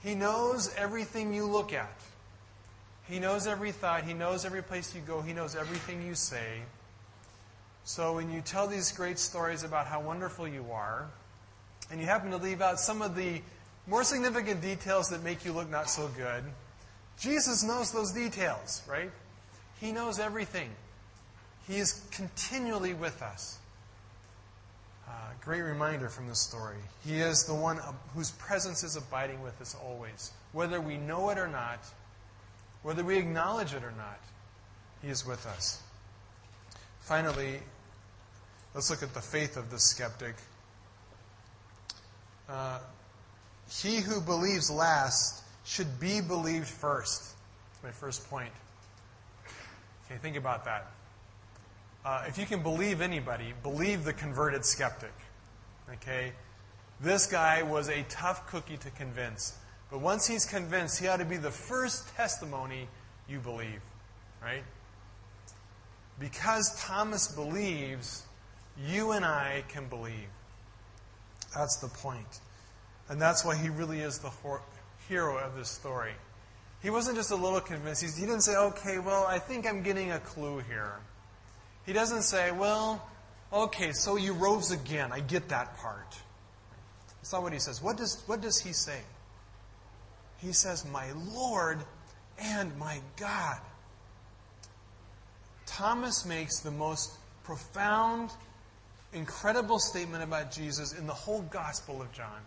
[0.03, 1.99] He knows everything you look at.
[3.07, 4.03] He knows every thought.
[4.03, 5.21] He knows every place you go.
[5.21, 6.61] He knows everything you say.
[7.83, 11.07] So when you tell these great stories about how wonderful you are,
[11.91, 13.41] and you happen to leave out some of the
[13.87, 16.43] more significant details that make you look not so good,
[17.19, 19.11] Jesus knows those details, right?
[19.79, 20.69] He knows everything.
[21.67, 23.57] He is continually with us.
[25.07, 26.77] Uh, great reminder from this story.
[27.05, 27.79] He is the one
[28.13, 30.31] whose presence is abiding with us always.
[30.51, 31.79] Whether we know it or not,
[32.81, 34.19] whether we acknowledge it or not,
[35.01, 35.81] He is with us.
[37.01, 37.59] Finally,
[38.73, 40.35] let's look at the faith of the skeptic.
[42.49, 42.79] Uh,
[43.69, 47.33] he who believes last should be believed first.
[47.71, 48.51] That's my first point.
[50.05, 50.91] Okay, think about that.
[52.05, 55.13] Uh, if you can believe anybody, believe the converted skeptic.
[55.93, 56.33] Okay?
[57.01, 59.57] This guy was a tough cookie to convince.
[59.89, 62.87] But once he's convinced, he ought to be the first testimony
[63.27, 63.81] you believe,
[64.41, 64.63] right?
[66.19, 68.23] Because Thomas believes,
[68.87, 70.29] you and I can believe.
[71.55, 72.39] That's the point.
[73.09, 74.31] And that's why he really is the
[75.07, 76.13] hero of this story.
[76.81, 78.03] He wasn't just a little convinced.
[78.03, 80.93] He didn't say, okay, well, I think I'm getting a clue here.
[81.85, 83.07] He doesn't say, well,
[83.51, 85.11] okay, so you rose again.
[85.11, 86.17] I get that part.
[87.25, 87.81] That's not what he says.
[87.81, 88.99] What does, what does he say?
[90.37, 91.79] He says, My Lord
[92.39, 93.57] and my God.
[95.65, 97.11] Thomas makes the most
[97.43, 98.29] profound,
[99.13, 102.41] incredible statement about Jesus in the whole Gospel of John.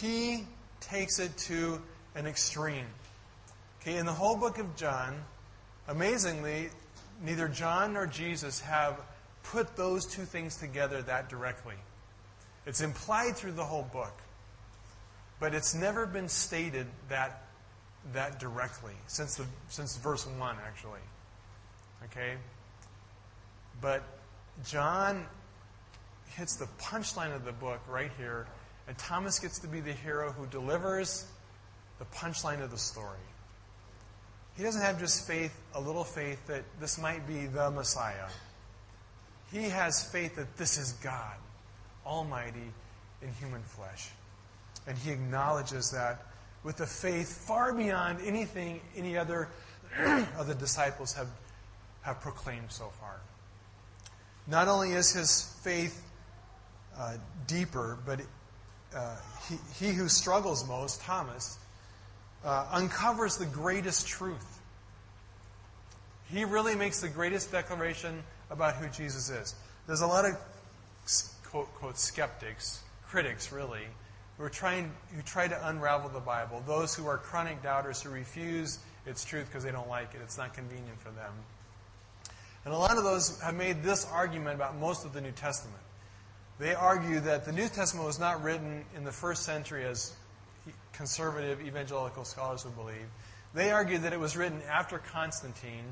[0.00, 0.44] He
[0.80, 1.80] takes it to
[2.14, 2.86] an extreme.
[3.80, 5.24] Okay, in the whole book of John,
[5.86, 6.70] amazingly,
[7.22, 9.00] neither John nor Jesus have
[9.42, 11.76] put those two things together that directly.
[12.66, 14.12] It's implied through the whole book,
[15.40, 17.44] but it's never been stated that
[18.12, 21.00] that directly since the since verse one actually.
[22.04, 22.34] Okay,
[23.80, 24.02] but
[24.64, 25.26] John
[26.28, 28.46] hits the punchline of the book right here,
[28.88, 31.26] and Thomas gets to be the hero who delivers
[31.98, 33.18] the punchline of the story.
[34.56, 38.28] He doesn't have just faith, a little faith that this might be the Messiah.
[39.52, 41.36] He has faith that this is God,
[42.04, 42.72] Almighty
[43.22, 44.08] in human flesh.
[44.86, 46.24] And he acknowledges that
[46.64, 49.48] with a faith far beyond anything any other
[50.38, 51.28] of the disciples have,
[52.02, 53.20] have proclaimed so far.
[54.46, 56.02] Not only is his faith
[56.96, 58.20] uh, deeper, but
[58.94, 59.16] uh,
[59.48, 61.58] he, he who struggles most, Thomas,
[62.44, 64.60] uh, uncovers the greatest truth.
[66.30, 69.54] He really makes the greatest declaration about who Jesus is.
[69.86, 70.36] There's a lot of
[71.44, 73.86] quote, quote skeptics, critics really,
[74.36, 76.62] who are trying who try to unravel the Bible.
[76.66, 80.20] Those who are chronic doubters who refuse its truth because they don't like it.
[80.22, 81.32] It's not convenient for them.
[82.64, 85.80] And a lot of those have made this argument about most of the New Testament.
[86.58, 90.12] They argue that the New Testament was not written in the first century as
[90.92, 93.06] conservative evangelical scholars would believe.
[93.54, 95.84] They argue that it was written after Constantine,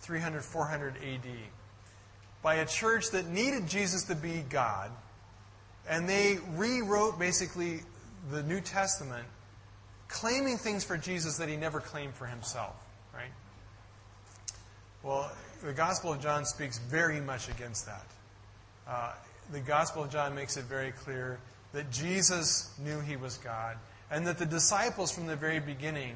[0.00, 1.28] 300 400 AD,
[2.42, 4.90] by a church that needed Jesus to be God,
[5.88, 7.80] and they rewrote basically
[8.30, 9.26] the New Testament,
[10.08, 12.74] claiming things for Jesus that he never claimed for himself,
[13.14, 13.32] right?
[15.02, 15.30] Well,
[15.62, 18.06] the Gospel of John speaks very much against that.
[18.86, 19.12] Uh,
[19.52, 21.38] the Gospel of John makes it very clear
[21.72, 23.76] that Jesus knew he was God
[24.10, 26.14] and that the disciples from the very beginning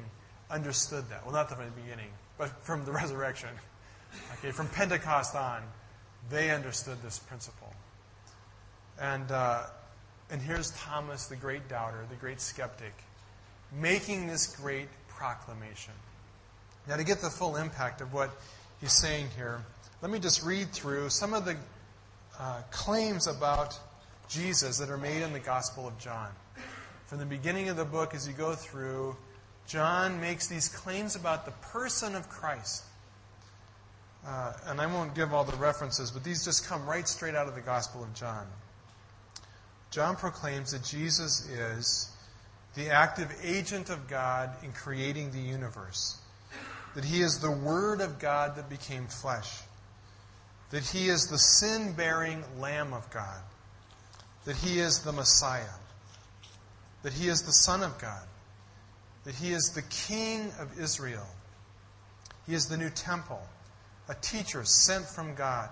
[0.49, 1.25] understood that.
[1.25, 3.49] Well, not from the beginning, but from the resurrection.
[4.39, 5.61] Okay, from Pentecost on,
[6.29, 7.73] they understood this principle.
[8.99, 9.63] And, uh,
[10.29, 12.93] and here's Thomas, the great doubter, the great skeptic,
[13.71, 15.93] making this great proclamation.
[16.87, 18.29] Now, to get the full impact of what
[18.81, 19.63] he's saying here,
[20.01, 21.55] let me just read through some of the
[22.39, 23.79] uh, claims about
[24.29, 26.29] Jesus that are made in the Gospel of John
[27.13, 29.15] from the beginning of the book, as you go through,
[29.67, 32.83] John makes these claims about the person of Christ.
[34.25, 37.47] Uh, and I won't give all the references, but these just come right straight out
[37.47, 38.47] of the Gospel of John.
[39.91, 42.09] John proclaims that Jesus is
[42.73, 46.17] the active agent of God in creating the universe,
[46.95, 49.59] that he is the Word of God that became flesh,
[50.73, 53.41] that he is the sin bearing Lamb of God,
[54.43, 55.79] that he is the Messiah
[57.03, 58.23] that he is the Son of God,
[59.25, 61.27] that he is the King of Israel.
[62.47, 63.41] He is the new temple,
[64.09, 65.69] a teacher sent from God,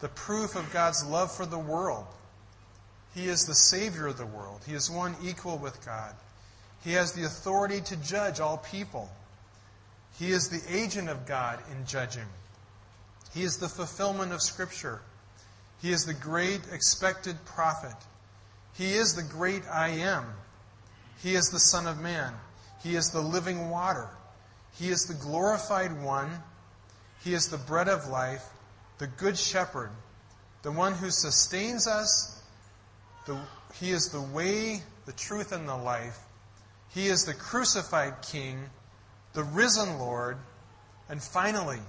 [0.00, 2.06] the proof of God's love for the world.
[3.14, 4.62] He is the Savior of the world.
[4.66, 6.14] He is one equal with God.
[6.82, 9.10] He has the authority to judge all people.
[10.18, 12.26] He is the agent of God in judging.
[13.32, 15.02] He is the fulfillment of Scripture.
[15.80, 17.94] He is the great expected prophet.
[18.74, 20.24] He is the great I am.
[21.22, 22.34] He is the Son of Man.
[22.82, 24.08] He is the living water.
[24.78, 26.30] He is the glorified one.
[27.22, 28.44] He is the bread of life,
[28.98, 29.90] the good shepherd,
[30.62, 32.42] the one who sustains us.
[33.26, 33.38] The,
[33.74, 36.18] he is the way, the truth, and the life.
[36.88, 38.70] He is the crucified King,
[39.34, 40.38] the risen Lord.
[41.08, 41.80] And finally,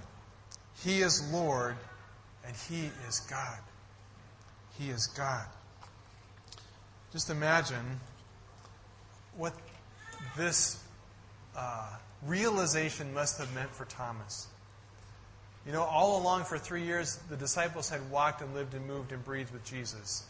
[0.79, 1.75] He is Lord
[2.45, 3.59] and He is God.
[4.79, 5.45] He is God.
[7.11, 7.99] Just imagine
[9.35, 9.53] what
[10.37, 10.81] this
[11.55, 11.89] uh,
[12.25, 14.47] realization must have meant for Thomas.
[15.65, 19.11] You know, all along for three years, the disciples had walked and lived and moved
[19.11, 20.25] and breathed with Jesus.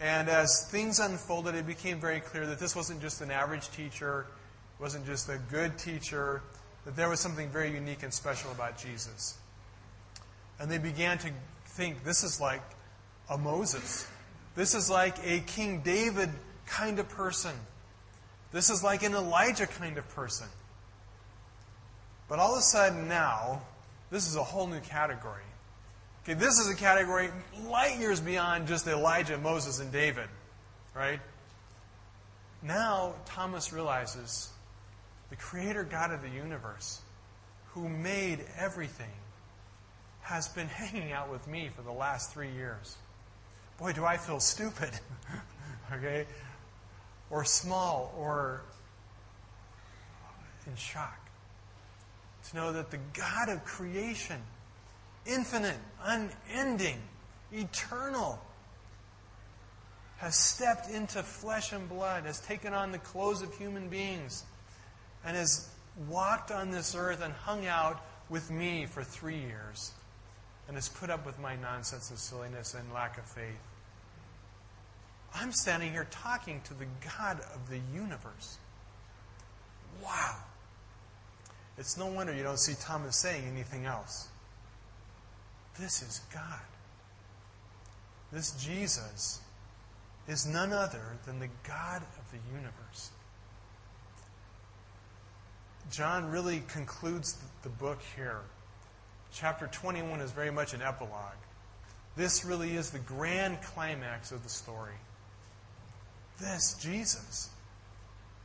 [0.00, 4.26] And as things unfolded, it became very clear that this wasn't just an average teacher,
[4.80, 6.42] wasn't just a good teacher,
[6.84, 9.38] that there was something very unique and special about Jesus.
[10.60, 11.30] And they began to
[11.66, 12.62] think this is like
[13.28, 14.08] a Moses.
[14.54, 16.30] This is like a King David
[16.66, 17.54] kind of person.
[18.52, 20.46] This is like an Elijah kind of person.
[22.28, 23.62] But all of a sudden now,
[24.10, 25.42] this is a whole new category.
[26.22, 27.30] Okay, this is a category
[27.66, 30.28] light years beyond just Elijah, Moses, and David,
[30.94, 31.20] right?
[32.62, 34.48] Now, Thomas realizes
[35.28, 37.02] the creator God of the universe,
[37.72, 39.10] who made everything,
[40.24, 42.96] has been hanging out with me for the last three years.
[43.78, 44.90] Boy, do I feel stupid,
[45.92, 46.26] okay?
[47.30, 48.62] Or small, or
[50.66, 51.18] in shock.
[52.50, 54.40] To know that the God of creation,
[55.26, 57.00] infinite, unending,
[57.52, 58.38] eternal,
[60.18, 64.44] has stepped into flesh and blood, has taken on the clothes of human beings,
[65.24, 65.68] and has
[66.08, 69.92] walked on this earth and hung out with me for three years,
[70.66, 73.60] and has put up with my nonsense and silliness and lack of faith.
[75.34, 76.86] I'm standing here talking to the
[77.18, 78.58] God of the universe.
[80.02, 80.36] Wow.
[81.76, 84.28] It's no wonder you don't see Thomas saying anything else.
[85.78, 86.60] This is God.
[88.32, 89.40] This Jesus
[90.28, 93.10] is none other than the God of the universe.
[95.90, 98.40] John really concludes the book here.
[99.34, 101.12] Chapter 21 is very much an epilogue.
[102.16, 104.94] This really is the grand climax of the story.
[106.40, 107.50] This Jesus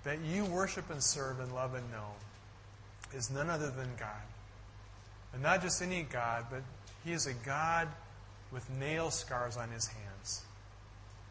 [0.04, 2.10] that you worship and serve and love and know
[3.14, 4.24] is none other than God.
[5.34, 6.64] And not just any God, but
[7.06, 7.88] He is a God
[8.52, 10.42] with nail scars on His hands.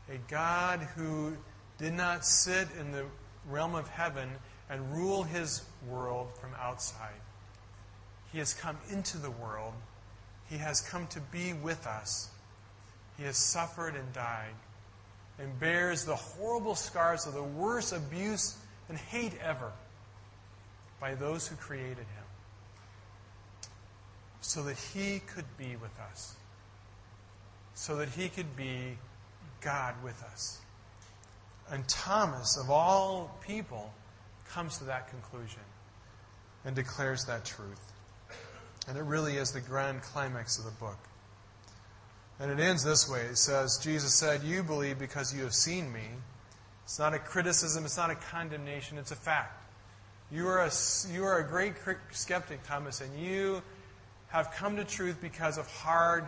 [0.09, 1.37] A God who
[1.79, 3.07] did not sit in the
[3.49, 4.31] realm of heaven
[4.71, 7.21] and rule His world from outside.
[8.33, 9.75] He has come into the world.
[10.49, 12.31] He has come to be with us.
[13.17, 14.55] He has suffered and died
[15.39, 18.57] and bears the horrible scars of the worst abuse
[18.89, 19.73] and hate ever
[21.01, 22.25] by those who created him
[24.41, 26.35] so that he could be with us,
[27.75, 28.97] so that he could be
[29.61, 30.59] God with us.
[31.71, 33.93] And Thomas, of all people,
[34.49, 35.61] comes to that conclusion
[36.65, 37.93] and declares that truth.
[38.89, 40.99] And it really is the grand climax of the book.
[42.41, 43.21] And it ends this way.
[43.21, 46.07] It says, Jesus said, You believe because you have seen me.
[46.85, 49.63] It's not a criticism, it's not a condemnation, it's a fact.
[50.33, 50.71] You are a,
[51.13, 51.75] you are a great
[52.13, 53.63] skeptic, Thomas, and you
[54.29, 56.25] have come to truth because of hard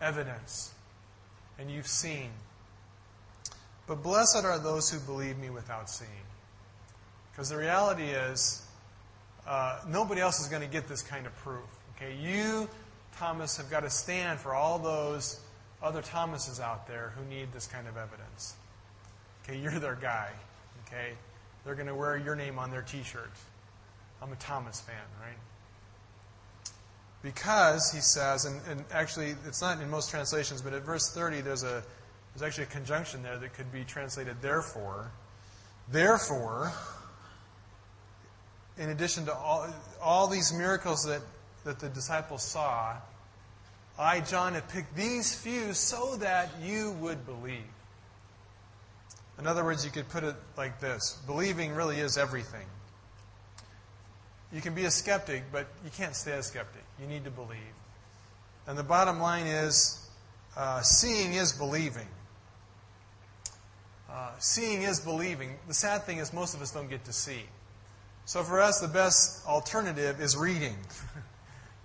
[0.00, 0.72] evidence.
[1.58, 2.30] And you've seen.
[3.86, 6.10] But blessed are those who believe me without seeing.
[7.30, 8.66] Because the reality is,
[9.46, 11.64] uh, nobody else is going to get this kind of proof.
[12.00, 12.68] Okay, you,
[13.18, 15.38] Thomas, have got to stand for all those
[15.82, 18.54] other Thomases out there who need this kind of evidence.
[19.44, 20.30] Okay, you're their guy.
[20.86, 21.12] Okay,
[21.64, 23.30] they're going to wear your name on their t shirt.
[24.22, 25.36] I'm a Thomas fan, right?
[27.22, 31.42] Because, he says, and, and, actually, it's not in most translations, but at verse 30,
[31.42, 31.82] there's, a,
[32.34, 35.10] there's actually a conjunction there that could be translated therefore.
[35.90, 36.72] Therefore,
[38.78, 39.66] in addition to all,
[40.00, 41.20] all these miracles that,
[41.64, 42.96] that the disciples saw,
[43.98, 47.64] I, John, have picked these few so that you would believe.
[49.38, 52.66] In other words, you could put it like this believing really is everything.
[54.52, 56.82] You can be a skeptic, but you can't stay a skeptic.
[57.00, 57.58] You need to believe.
[58.66, 60.08] And the bottom line is
[60.56, 62.08] uh, seeing is believing.
[64.10, 65.56] Uh, seeing is believing.
[65.68, 67.44] The sad thing is, most of us don't get to see.
[68.24, 70.76] So for us, the best alternative is reading.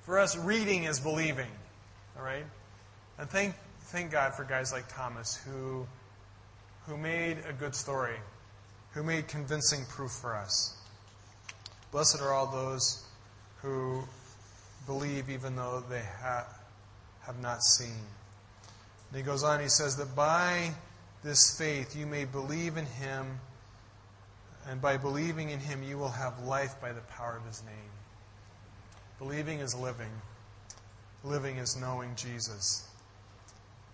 [0.05, 1.51] for us, reading is believing.
[2.17, 2.45] All right?
[3.17, 5.85] And thank, thank God for guys like Thomas who
[6.87, 8.17] who made a good story,
[8.91, 10.77] who made convincing proof for us.
[11.91, 13.03] Blessed are all those
[13.61, 14.03] who
[14.85, 16.47] believe even though they ha-
[17.21, 18.05] have not seen.
[19.09, 20.71] And he goes on, he says that by
[21.23, 23.39] this faith you may believe in him,
[24.67, 27.94] and by believing in him you will have life by the power of his name.
[29.19, 30.11] Believing is living,
[31.23, 32.85] living is knowing Jesus.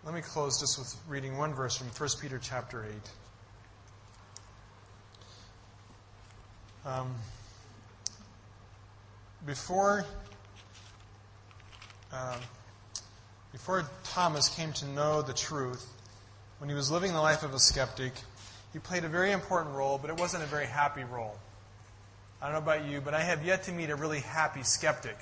[0.04, 2.84] Let me close just with reading one verse from 1 Peter chapter
[6.84, 6.92] 8.
[6.92, 7.14] Um,
[9.46, 10.06] before,
[12.12, 12.40] um,
[13.52, 15.88] before Thomas came to know the truth,
[16.58, 18.14] when he was living the life of a skeptic,
[18.74, 21.38] he played a very important role, but it wasn't a very happy role.
[22.42, 25.18] I don't know about you, but I have yet to meet a really happy skeptic.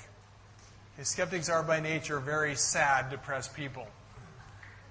[0.94, 3.86] Okay, skeptics are by nature very sad, depressed people.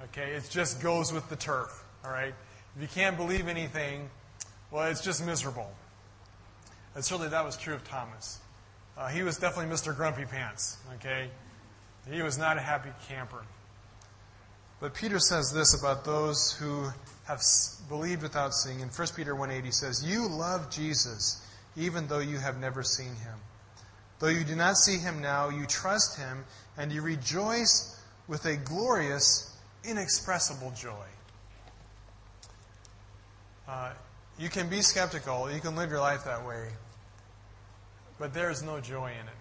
[0.04, 1.84] Okay, it just goes with the turf.
[2.06, 2.34] All right?
[2.76, 4.10] If you can't believe anything,
[4.72, 5.72] well, it's just miserable.
[6.96, 8.40] And certainly that was true of Thomas.
[8.98, 9.96] Uh, he was definitely Mr.
[9.96, 10.78] Grumpy Pants.
[10.96, 11.30] Okay?
[12.10, 13.44] He was not a happy camper.
[14.80, 16.90] But Peter says this about those who
[17.26, 17.42] have
[17.90, 18.80] believed without seeing.
[18.80, 21.46] In 1 Peter 1.8 he says, You love Jesus,
[21.80, 23.40] even though you have never seen him.
[24.20, 26.44] Though you do not see him now, you trust him,
[26.78, 29.56] and you rejoice with a glorious,
[29.86, 31.08] inexpressible joy.
[33.68, 33.94] Uh,
[34.38, 36.68] you can be skeptical, you can live your life that way,
[38.20, 39.34] but there is no joy in it.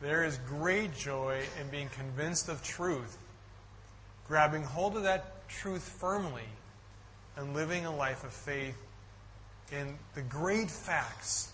[0.00, 3.16] There is great joy in being convinced of truth,
[4.26, 6.48] grabbing hold of that truth firmly,
[7.36, 8.76] and living a life of faith
[9.72, 11.52] in the great facts,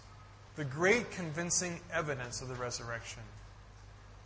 [0.57, 3.23] the great convincing evidence of the resurrection,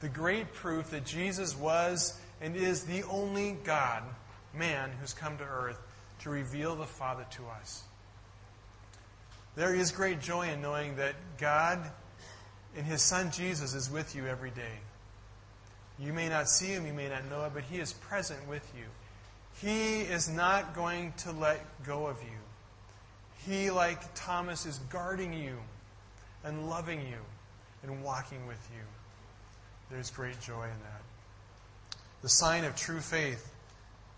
[0.01, 4.03] the great proof that Jesus was and is the only God,
[4.55, 5.81] man, who's come to earth
[6.21, 7.83] to reveal the Father to us.
[9.57, 11.81] There is great joy in knowing that God
[12.77, 14.79] and His Son Jesus is with you every day.
[15.99, 18.71] You may not see Him, you may not know it, but He is present with
[18.77, 18.85] you.
[19.61, 22.39] He is not going to let go of you.
[23.47, 25.57] He, like Thomas, is guarding you
[26.45, 27.19] and loving you
[27.83, 28.83] and walking with you.
[29.91, 31.03] There's great joy in that.
[32.23, 33.53] The sign of true faith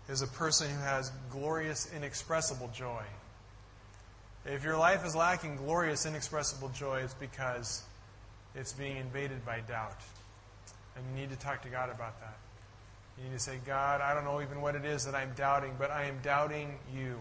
[0.09, 3.03] is a person who has glorious, inexpressible joy.
[4.45, 7.83] If your life is lacking glorious, inexpressible joy, it's because
[8.55, 10.01] it's being invaded by doubt.
[10.95, 12.37] And you need to talk to God about that.
[13.17, 15.73] You need to say, God, I don't know even what it is that I'm doubting,
[15.77, 17.19] but I am doubting you.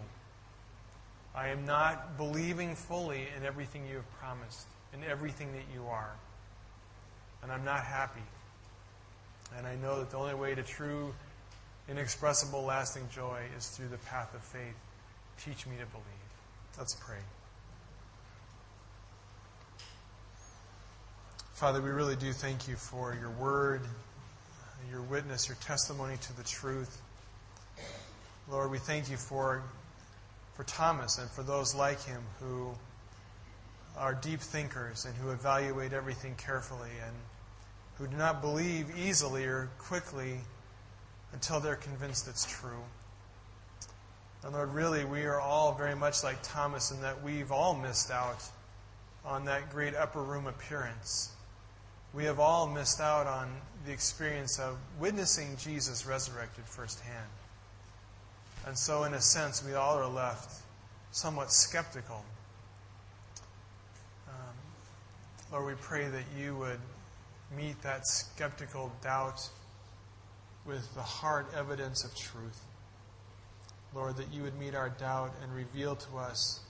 [1.34, 6.12] I am not believing fully in everything you have promised, in everything that you are.
[7.42, 8.20] And I'm not happy.
[9.56, 11.14] And I know that the only way to true,
[11.88, 14.76] inexpressible, lasting joy is through the path of faith.
[15.44, 16.04] Teach me to believe.
[16.78, 17.18] Let's pray.
[21.54, 23.82] Father, we really do thank you for your word,
[24.90, 27.02] your witness, your testimony to the truth.
[28.50, 29.62] Lord, we thank you for,
[30.60, 32.74] for Thomas and for those like him who
[33.96, 37.16] are deep thinkers and who evaluate everything carefully and
[37.96, 40.36] who do not believe easily or quickly
[41.32, 42.82] until they're convinced it's true.
[44.44, 48.10] And Lord, really, we are all very much like Thomas in that we've all missed
[48.10, 48.44] out
[49.24, 51.30] on that great upper room appearance.
[52.12, 53.50] We have all missed out on
[53.86, 57.30] the experience of witnessing Jesus resurrected firsthand.
[58.66, 60.62] And so, in a sense, we all are left
[61.12, 62.24] somewhat skeptical.
[64.28, 64.54] Um,
[65.52, 66.80] Lord, we pray that you would
[67.56, 69.48] meet that skeptical doubt
[70.64, 72.60] with the hard evidence of truth.
[73.94, 76.60] Lord, that you would meet our doubt and reveal to us,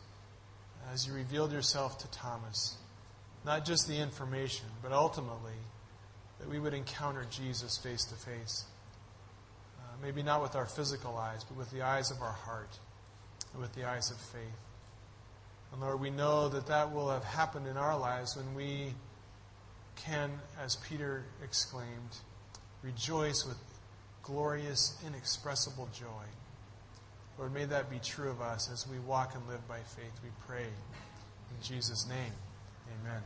[0.93, 2.79] as you revealed yourself to Thomas,
[3.45, 5.59] not just the information, but ultimately
[6.39, 8.65] that we would encounter Jesus face to face.
[10.03, 12.79] Maybe not with our physical eyes, but with the eyes of our heart
[13.53, 14.43] and with the eyes of faith.
[15.73, 18.95] And Lord, we know that that will have happened in our lives when we
[19.97, 20.31] can,
[20.63, 22.17] as Peter exclaimed,
[22.83, 23.59] rejoice with
[24.23, 26.25] glorious, inexpressible joy.
[27.39, 30.13] Lord, may that be true of us as we walk and live by faith.
[30.23, 32.33] We pray in Jesus' name.
[33.01, 33.23] Amen.